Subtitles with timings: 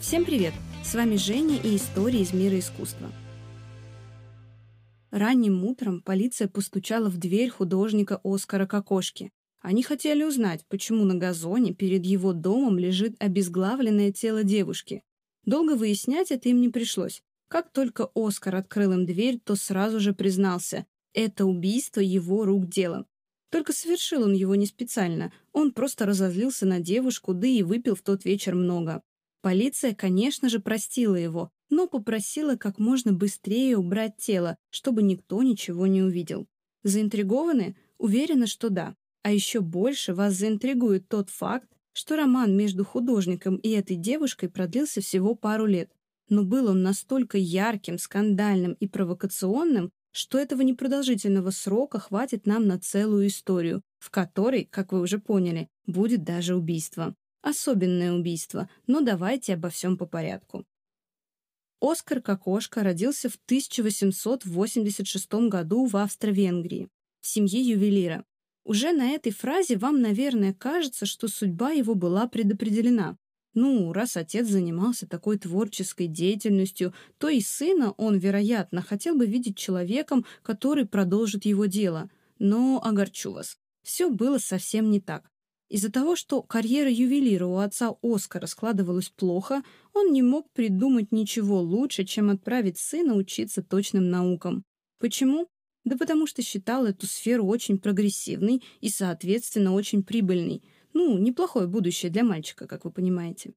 [0.00, 0.54] Всем привет!
[0.84, 3.10] С вами Женя и истории из мира искусства.
[5.10, 9.32] Ранним утром полиция постучала в дверь художника Оскара Кокошки.
[9.60, 15.02] Они хотели узнать, почему на газоне перед его домом лежит обезглавленное тело девушки.
[15.44, 17.20] Долго выяснять это им не пришлось.
[17.48, 23.06] Как только Оскар открыл им дверь, то сразу же признался– это убийство его рук делом.
[23.50, 28.02] Только совершил он его не специально, он просто разозлился на девушку, да и выпил в
[28.02, 29.02] тот вечер много.
[29.48, 35.86] Полиция, конечно же, простила его, но попросила как можно быстрее убрать тело, чтобы никто ничего
[35.86, 36.46] не увидел.
[36.82, 37.74] Заинтригованы?
[37.96, 38.94] Уверена, что да.
[39.22, 45.00] А еще больше вас заинтригует тот факт, что роман между художником и этой девушкой продлился
[45.00, 45.90] всего пару лет.
[46.28, 52.78] Но был он настолько ярким, скандальным и провокационным, что этого непродолжительного срока хватит нам на
[52.78, 57.14] целую историю, в которой, как вы уже поняли, будет даже убийство.
[57.48, 60.66] Особенное убийство, но давайте обо всем по порядку.
[61.80, 66.90] Оскар Кокошка родился в 1886 году в Австро-Венгрии,
[67.22, 68.26] в семье ювелира.
[68.64, 73.16] Уже на этой фразе вам, наверное, кажется, что судьба его была предопределена.
[73.54, 79.56] Ну, раз отец занимался такой творческой деятельностью, то и сына он, вероятно, хотел бы видеть
[79.56, 82.10] человеком, который продолжит его дело.
[82.38, 83.56] Но огорчу вас.
[83.82, 85.30] Все было совсем не так.
[85.68, 91.60] Из-за того, что карьера ювелира у отца Оскара складывалась плохо, он не мог придумать ничего
[91.60, 94.64] лучше, чем отправить сына учиться точным наукам.
[94.98, 95.48] Почему?
[95.84, 100.62] Да потому что считал эту сферу очень прогрессивной и, соответственно, очень прибыльной.
[100.94, 103.52] Ну, неплохое будущее для мальчика, как вы понимаете.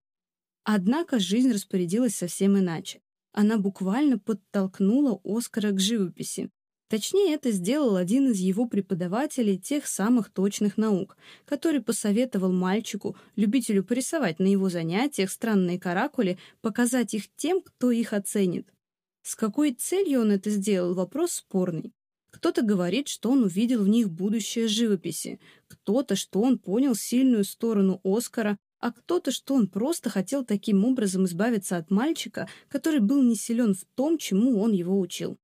[0.64, 3.02] Однако жизнь распорядилась совсем иначе.
[3.32, 6.52] Она буквально подтолкнула Оскара к живописи.
[6.92, 13.86] Точнее, это сделал один из его преподавателей тех самых точных наук, который посоветовал мальчику, любителю
[13.86, 18.68] порисовать на его занятиях странные каракули, показать их тем, кто их оценит.
[19.24, 21.94] С какой целью он это сделал, вопрос спорный.
[22.30, 28.02] Кто-то говорит, что он увидел в них будущее живописи, кто-то, что он понял сильную сторону
[28.04, 33.36] Оскара, а кто-то, что он просто хотел таким образом избавиться от мальчика, который был не
[33.36, 35.38] силен в том, чему он его учил.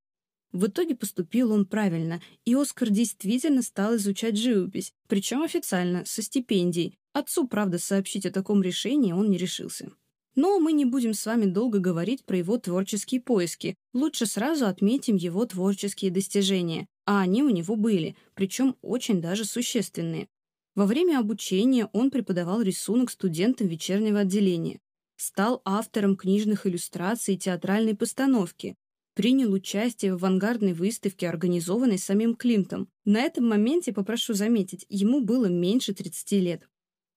[0.52, 6.98] В итоге поступил он правильно, и Оскар действительно стал изучать живопись, причем официально, со стипендией.
[7.14, 9.92] Отцу, правда, сообщить о таком решении он не решился.
[10.36, 13.76] Но мы не будем с вами долго говорить про его творческие поиски.
[13.94, 16.88] Лучше сразу отметим его творческие достижения.
[17.06, 20.28] А они у него были, причем очень даже существенные.
[20.76, 24.80] Во время обучения он преподавал рисунок студентам вечернего отделения.
[25.16, 28.76] Стал автором книжных иллюстраций и театральной постановки
[29.18, 32.88] принял участие в авангардной выставке, организованной самим Климтом.
[33.04, 36.70] На этом моменте, попрошу заметить, ему было меньше 30 лет.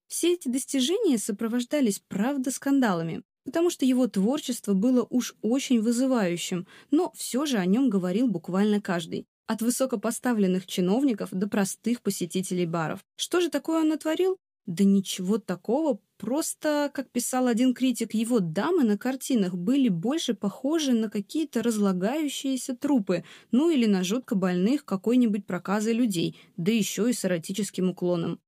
[0.08, 7.12] Все эти достижения сопровождались, правда, скандалами, потому что его творчество было уж очень вызывающим, но
[7.14, 9.26] все же о нем говорил буквально каждый.
[9.46, 13.00] От высокопоставленных чиновников до простых посетителей баров.
[13.16, 14.38] Что же такое он натворил?
[14.64, 20.92] Да ничего такого, просто, как писал один критик, его дамы на картинах были больше похожи
[20.92, 27.14] на какие-то разлагающиеся трупы, ну или на жутко больных какой-нибудь проказой людей, да еще и
[27.14, 28.38] с эротическим уклоном.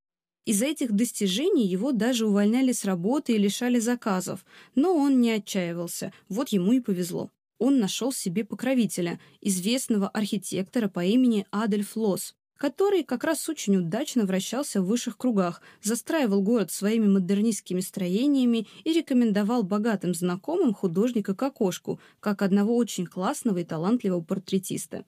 [0.45, 4.45] Из-за этих достижений его даже увольняли с работы и лишали заказов,
[4.75, 7.31] но он не отчаивался, вот ему и повезло.
[7.59, 14.25] Он нашел себе покровителя, известного архитектора по имени Адольф Лосс, который как раз очень удачно
[14.25, 21.99] вращался в высших кругах, застраивал город своими модернистскими строениями и рекомендовал богатым знакомым художника Кокошку,
[22.21, 25.05] как одного очень классного и талантливого портретиста.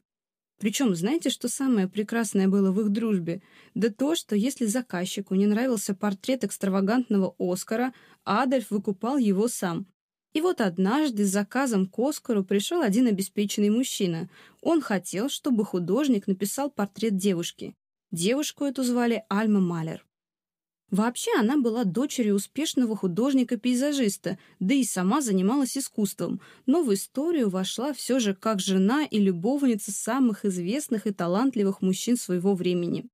[0.59, 3.41] Причем, знаете, что самое прекрасное было в их дружбе?
[3.75, 7.95] Да то, что если заказчику не нравился портрет экстравагантного Оскара,
[8.25, 9.87] Адольф выкупал его сам,
[10.35, 14.29] и вот однажды с заказом к Оскару пришел один обеспеченный мужчина.
[14.61, 17.75] Он хотел, чтобы художник написал портрет девушки.
[18.11, 20.05] Девушку эту звали Альма Малер.
[20.91, 27.93] Вообще она была дочерью успешного художника-пейзажиста, да и сама занималась искусством, но в историю вошла
[27.93, 33.07] все же как жена и любовница самых известных и талантливых мужчин своего времени.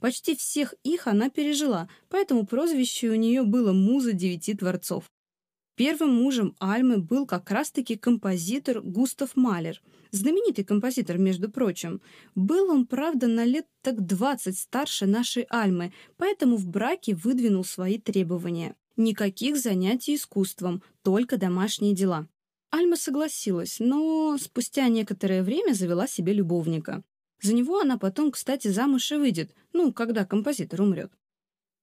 [0.00, 5.04] Почти всех их она пережила, поэтому прозвище у нее было «Муза девяти творцов».
[5.74, 9.80] Первым мужем Альмы был как раз-таки композитор Густав Малер,
[10.10, 12.02] знаменитый композитор, между прочим.
[12.34, 17.98] Был он, правда, на лет так 20 старше нашей Альмы, поэтому в браке выдвинул свои
[17.98, 18.76] требования.
[18.98, 22.28] Никаких занятий искусством, только домашние дела.
[22.70, 27.02] Альма согласилась, но спустя некоторое время завела себе любовника.
[27.40, 31.12] За него она потом, кстати, замуж и выйдет, ну, когда композитор умрет.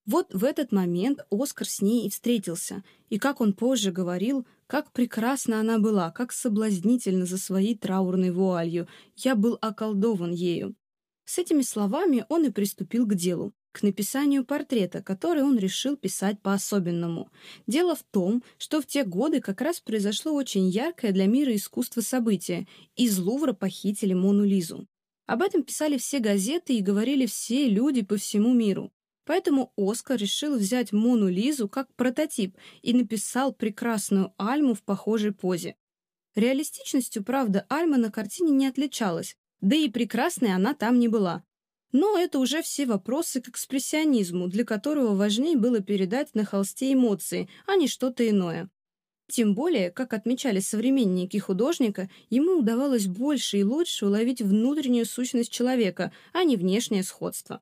[0.06, 4.92] Вот в этот момент Оскар с ней и встретился, и, как он позже говорил, как
[4.92, 10.76] прекрасна она была, как соблазнительна за своей траурной вуалью, я был околдован ею.
[11.26, 16.42] С этими словами он и приступил к делу, к написанию портрета, который он решил писать
[16.42, 17.32] по-особенному.
[17.68, 22.02] Дело в том, что в те годы как раз произошло очень яркое для мира искусства
[22.02, 22.68] событие.
[22.96, 24.88] Из Лувра похитили Мону Лизу.
[25.28, 28.92] Об этом писали все газеты и говорили все люди по всему миру.
[29.30, 35.76] Поэтому Оскар решил взять Мону Лизу как прототип и написал прекрасную Альму в похожей позе.
[36.34, 41.44] Реалистичностью, правда, Альма на картине не отличалась, да и прекрасной она там не была.
[41.92, 47.48] Но это уже все вопросы к экспрессионизму, для которого важнее было передать на холсте эмоции,
[47.68, 48.68] а не что-то иное.
[49.28, 56.12] Тем более, как отмечали современники художника, ему удавалось больше и лучше уловить внутреннюю сущность человека,
[56.34, 57.62] а не внешнее сходство.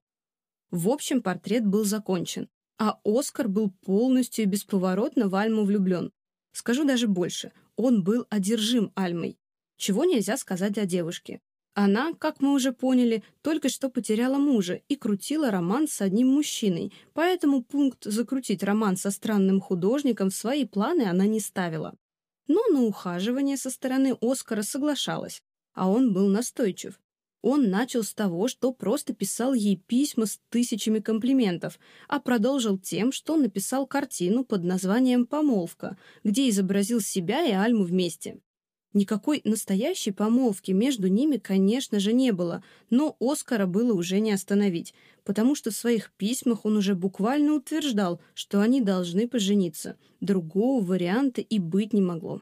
[0.72, 6.12] В общем, портрет был закончен, а Оскар был полностью и бесповоротно в Альму влюблен.
[6.52, 9.38] Скажу даже больше, он был одержим Альмой.
[9.78, 11.40] Чего нельзя сказать о девушке.
[11.76, 16.92] Она, как мы уже поняли, только что потеряла мужа и крутила роман с одним мужчиной,
[17.14, 21.94] поэтому пункт «закрутить роман со странным художником» в свои планы она не ставила.
[22.48, 25.44] Но на ухаживание со стороны Оскара соглашалась,
[25.74, 27.00] а он был настойчив.
[27.42, 33.12] Он начал с того, что просто писал ей письма с тысячами комплиментов, а продолжил тем,
[33.12, 38.40] что написал картину под названием «Помолвка», где изобразил себя и Альму вместе.
[38.94, 44.96] Никакой настоящей помолвки между ними, конечно же, не было, но Оскара было уже не остановить,
[45.24, 49.98] потому что в своих письмах он уже буквально утверждал, что они должны пожениться.
[50.20, 52.42] Другого варианта и быть не могло.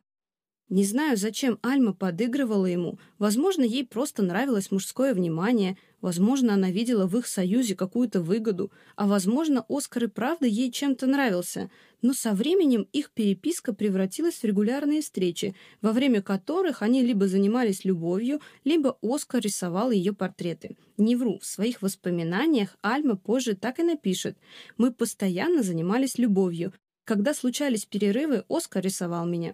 [0.70, 2.98] Не знаю, зачем Альма подыгрывала ему.
[3.20, 9.06] Возможно, ей просто нравилось мужское внимание, возможно, она видела в их союзе какую-то выгоду, а
[9.06, 11.70] возможно, Оскар и правда ей чем-то нравился.
[12.02, 17.86] Но со временем их переписка превратилась в регулярные встречи, во время которых они либо занимались
[17.86, 20.78] любовью, либо Оскар рисовал ее портреты.
[20.98, 24.36] Не вру, в своих воспоминаниях Альма позже так и напишет.
[24.78, 26.74] «Мы постоянно занимались любовью.
[27.04, 29.54] Когда случались перерывы, Оскар рисовал меня».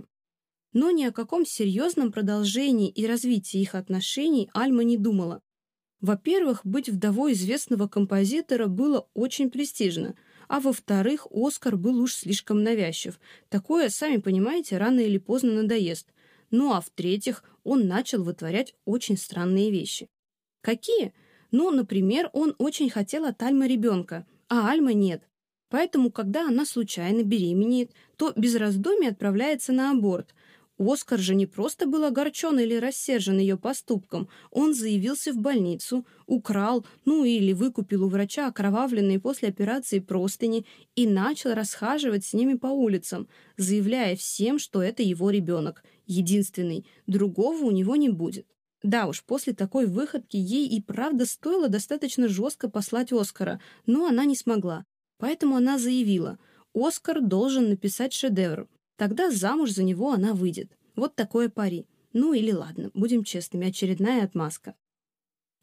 [0.74, 5.42] Но ни о каком серьезном продолжении и развитии их отношений Альма не думала.
[6.00, 10.16] Во-первых, быть вдовой известного композитора было очень престижно,
[10.48, 13.20] а во-вторых, Оскар был уж слишком навязчив.
[13.50, 16.08] Такое, сами понимаете, рано или поздно надоест.
[16.50, 20.10] Ну а в-третьих, он начал вытворять очень странные вещи.
[20.62, 21.14] Какие?
[21.52, 25.28] Ну, например, он очень хотел от Альмы ребенка, а Альма нет.
[25.70, 30.34] Поэтому, когда она случайно беременеет, то без раздумий отправляется на аборт,
[30.82, 36.86] Оскар же не просто был огорчен или рассержен ее поступком, он заявился в больницу, украл,
[37.06, 42.68] ну или выкупил у врача окровавленные после операции простыни и начал расхаживать с ними по
[42.68, 48.48] улицам, заявляя всем, что это его ребенок, единственный, другого у него не будет.
[48.82, 54.26] Да уж, после такой выходки ей и правда стоило достаточно жестко послать Оскара, но она
[54.26, 54.86] не смогла.
[55.20, 56.40] Поэтому она заявила,
[56.74, 58.68] Оскар должен написать шедевр,
[59.02, 60.78] Тогда замуж за него она выйдет.
[60.96, 61.88] Вот такое пари.
[62.14, 64.76] Ну или ладно, будем честными, очередная отмазка.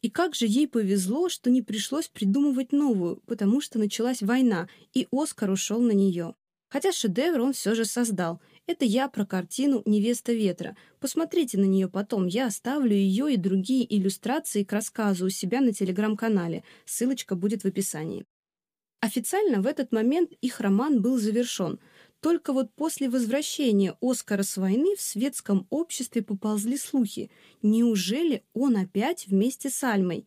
[0.02, 5.06] И как же ей повезло, что не пришлось придумывать новую, потому что началась война, и
[5.12, 6.35] Оскар ушел на нее.
[6.69, 8.40] Хотя шедевр он все же создал.
[8.67, 10.77] Это я про картину «Невеста ветра».
[10.98, 15.72] Посмотрите на нее потом, я оставлю ее и другие иллюстрации к рассказу у себя на
[15.72, 16.65] телеграм-канале.
[16.86, 18.27] Ссылочка будет в описании.
[19.01, 21.79] Официально в этот момент их роман был завершен–
[22.20, 27.31] только вот после возвращения Оскара с войны в светском обществе поползли слухи.
[27.63, 30.27] Неужели он опять вместе с Альмой?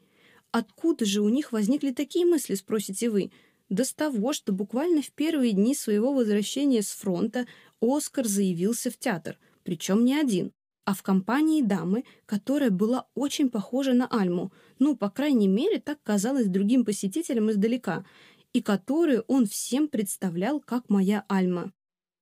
[0.52, 3.32] Откуда же у них возникли такие мысли, спросите вы?
[3.70, 7.48] Да с того, что буквально в первые дни своего возвращения с фронта
[7.82, 10.52] Оскар заявился в театр, причем не один,
[10.86, 16.04] а в компании дамы, которая была очень похожа на Альму, ну, по крайней мере, так
[16.04, 18.06] казалось другим посетителям издалека,
[18.52, 21.72] и которую он всем представлял как моя Альма.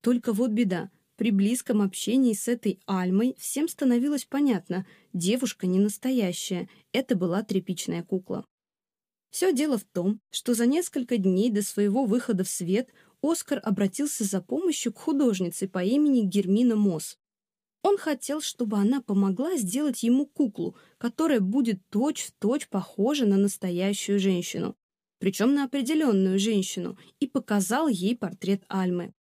[0.01, 0.89] Только вот беда.
[1.17, 8.03] При близком общении с этой Альмой всем становилось понятно, девушка не настоящая, это была тряпичная
[8.03, 8.45] кукла.
[9.29, 12.89] Все дело в том, что за несколько дней до своего выхода в свет
[13.21, 17.17] Оскар обратился за помощью к художнице по имени Гермина Мосс.
[17.83, 24.19] Он хотел, чтобы она помогла сделать ему куклу, которая будет точь-в-точь точь похожа на настоящую
[24.19, 24.75] женщину,
[25.19, 29.13] причем на определенную женщину, и показал ей портрет Альмы.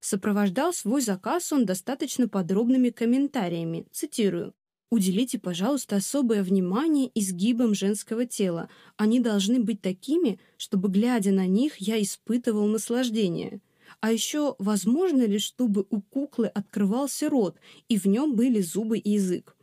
[0.00, 4.54] Сопровождал свой заказ он достаточно подробными комментариями, цитирую.
[4.90, 8.68] Уделите, пожалуйста, особое внимание изгибам женского тела.
[8.96, 13.60] Они должны быть такими, чтобы, глядя на них, я испытывал наслаждение.
[14.00, 19.10] А еще, возможно ли, чтобы у куклы открывался рот, и в нем были зубы и
[19.10, 19.56] язык?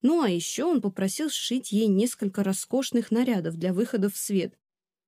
[0.00, 4.58] Ну а еще он попросил сшить ей несколько роскошных нарядов для выхода в свет.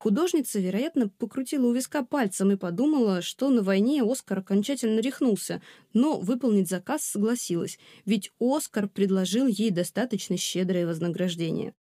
[0.04, 5.62] Художница, вероятно, покрутила у виска пальцем и подумала, что на войне Оскар окончательно рехнулся,
[5.94, 11.74] но выполнить заказ согласилась, ведь Оскар предложил ей достаточно щедрое вознаграждение.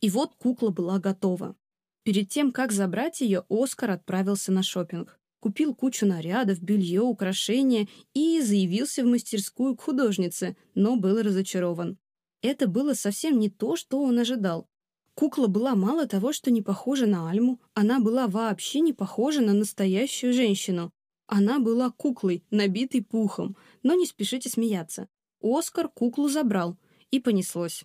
[0.00, 1.54] И вот кукла была готова.
[2.02, 5.20] Перед тем, как забрать ее, Оскар отправился на шопинг.
[5.38, 11.96] Купил кучу нарядов, белье, украшения и заявился в мастерскую к художнице, но был разочарован.
[12.42, 14.68] Это было совсем не то, что он ожидал.
[15.16, 19.54] Кукла была мало того, что не похожа на Альму, она была вообще не похожа на
[19.54, 20.92] настоящую женщину.
[21.26, 23.56] Она была куклой, набитой пухом.
[23.82, 25.08] Но не спешите смеяться.
[25.40, 26.76] Оскар куклу забрал.
[27.10, 27.84] И понеслось.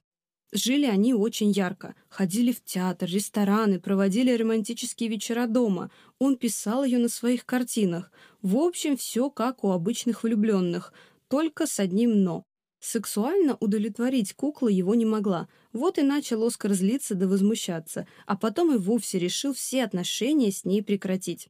[0.52, 1.96] Жили они очень ярко.
[2.10, 5.90] Ходили в театр, рестораны, проводили романтические вечера дома.
[6.20, 8.12] Он писал ее на своих картинах.
[8.42, 10.92] В общем, все как у обычных влюбленных.
[11.30, 12.44] Только с одним «но».
[12.82, 18.74] Сексуально удовлетворить кукла его не могла, вот и начал Оскар злиться да возмущаться, а потом
[18.74, 21.50] и вовсе решил все отношения с ней прекратить.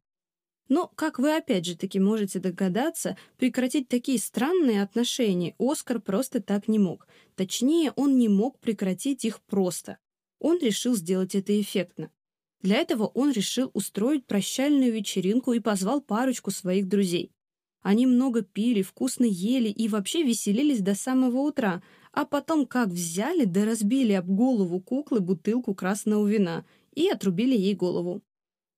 [0.68, 6.68] Но, как вы опять же таки можете догадаться, прекратить такие странные отношения Оскар просто так
[6.68, 7.08] не мог.
[7.36, 10.00] Точнее, он не мог прекратить их просто.
[10.40, 12.12] Он решил сделать это эффектно.
[12.62, 17.32] Для этого он решил устроить прощальную вечеринку и позвал парочку своих друзей.
[17.82, 23.46] Они много пили, вкусно ели и вообще веселились до самого утра, а потом как взяли
[23.46, 28.22] да разбили об голову куклы бутылку красного вина и отрубили ей голову.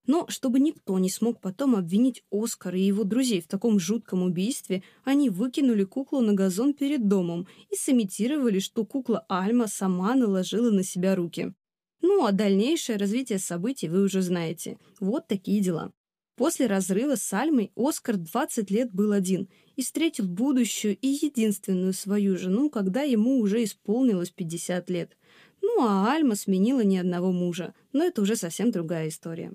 [0.06, 4.84] Но чтобы никто не смог потом обвинить Оскара и его друзей в таком жутком убийстве,
[5.04, 10.84] они выкинули куклу на газон перед домом и сымитировали, что кукла Альма сама наложила на
[10.84, 11.54] себя руки.
[12.02, 14.78] Ну, а дальнейшее развитие событий вы уже знаете.
[15.00, 15.94] Вот такие дела.
[16.36, 22.38] После разрыва с Альмой Оскар 20 лет был один и встретил будущую и единственную свою
[22.38, 25.16] жену, когда ему уже исполнилось 50 лет.
[25.62, 29.54] Ну а Альма сменила ни одного мужа, но это уже совсем другая история.